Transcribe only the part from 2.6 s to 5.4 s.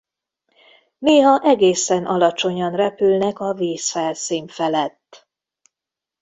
repülnek a vízfelszín felett.